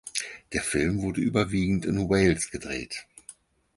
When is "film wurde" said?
0.63-1.21